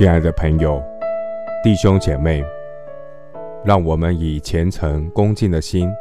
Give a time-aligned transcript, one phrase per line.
[0.00, 0.82] 亲爱的朋友、
[1.62, 2.42] 弟兄姐妹，
[3.62, 5.92] 让我们以虔诚恭敬的心，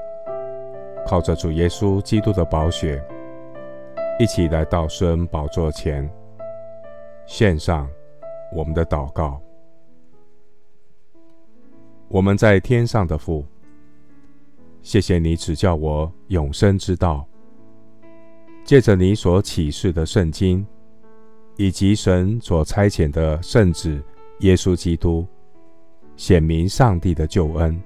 [1.06, 3.04] 靠着主耶稣基督的宝血，
[4.18, 6.10] 一起来到施恩宝座前，
[7.26, 7.90] 献上
[8.56, 9.42] 我们的祷告。
[12.08, 13.46] 我们在天上的父，
[14.82, 17.28] 谢谢你指教我永生之道，
[18.64, 20.66] 借着你所启示的圣经。
[21.60, 24.02] 以及神所差遣的圣子
[24.40, 25.28] 耶稣基督，
[26.16, 27.78] 显明上帝的救恩，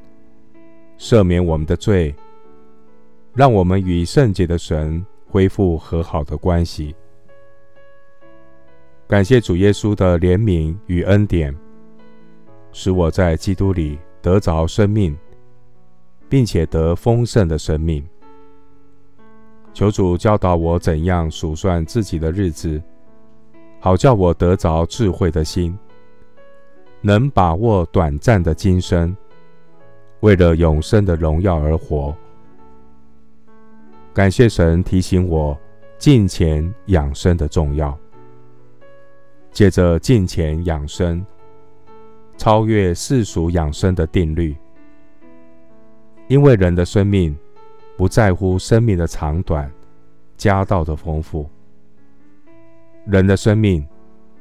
[1.00, 2.14] 赦免我们的罪，
[3.34, 6.95] 让我们与圣洁的神恢复和好的关系。
[9.08, 11.52] 感谢主耶稣的怜悯与恩典，
[12.72, 15.17] 使我在基督里得着生命，
[16.30, 18.08] 并且得丰盛的生命。
[19.73, 22.80] 求主教导我怎样数算自己的日子。
[23.84, 25.78] 好叫我得着智慧的心，
[27.02, 29.14] 能把握短暂的今生，
[30.22, 32.16] 为了永生的荣耀而活。
[34.14, 35.59] 感谢神提醒我
[35.98, 37.94] 敬虔养生的重要。
[39.52, 41.22] 借着敬虔养生，
[42.38, 44.56] 超越世俗养生的定律。
[46.30, 47.38] 因为人的生命
[47.98, 49.70] 不在乎生命的长短，
[50.38, 51.50] 家道的丰富。
[53.06, 53.86] 人的生命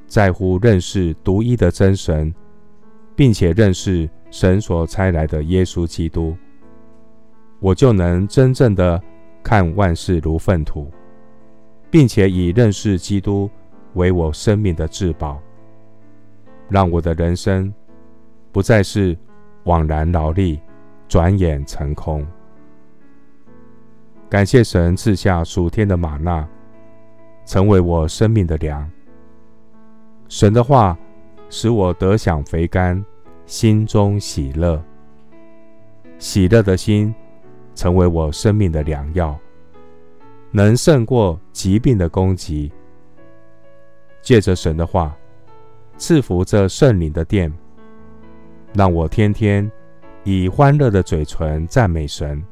[0.06, 2.32] 在乎认识独一的真神，
[3.16, 6.36] 并且认识神所差来的耶稣基督，
[7.60, 9.02] 我就能真正的
[9.42, 10.90] 看万事如粪土，
[11.90, 13.50] 并且以认识基督
[13.94, 15.40] 为我生命的至宝，
[16.68, 17.72] 让我的人生
[18.52, 19.16] 不再是
[19.64, 20.60] 枉然劳力，
[21.08, 22.26] 转眼成空。
[24.30, 26.48] 感谢神赐下属天的吗哪。
[27.44, 28.90] 成为我生命的粮。
[30.28, 30.96] 神的话
[31.50, 33.04] 使我得享肥甘，
[33.44, 34.82] 心中喜乐。
[36.18, 37.14] 喜乐的心
[37.74, 39.36] 成为我生命的良药，
[40.50, 42.72] 能胜过疾病的攻击。
[44.22, 45.14] 借着神的话，
[45.96, 47.52] 赐福这圣灵的殿，
[48.72, 49.70] 让我天天
[50.22, 52.42] 以欢乐的嘴唇赞美神，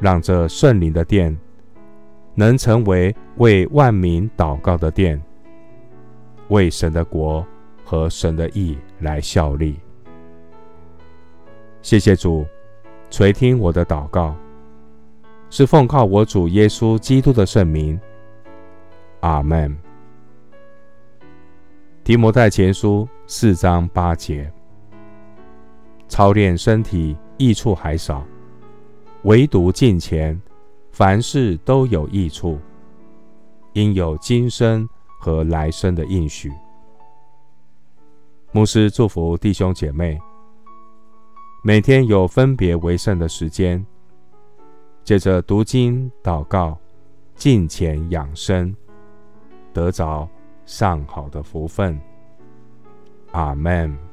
[0.00, 1.38] 让这圣灵的殿。
[2.34, 5.20] 能成为为万民祷告的殿，
[6.48, 7.46] 为神的国
[7.84, 9.78] 和神的义来效力。
[11.82, 12.46] 谢谢主
[13.10, 14.34] 垂听我的祷告，
[15.50, 18.00] 是奉靠我主耶稣基督的圣名。
[19.20, 19.76] 阿门。
[22.04, 24.50] 提摩太前书四章八节：
[26.08, 28.24] 操练身体益处还少，
[29.22, 30.40] 唯独敬虔。
[30.92, 32.58] 凡事都有益处，
[33.72, 34.86] 因有今生
[35.18, 36.52] 和来生的应许。
[38.52, 40.20] 牧师祝福弟兄姐妹，
[41.64, 43.84] 每天有分别为圣的时间，
[45.02, 46.78] 借着读经、祷告、
[47.34, 48.76] 敬虔养生，
[49.72, 50.28] 得着
[50.66, 51.98] 上好的福分。
[53.30, 54.11] 阿门。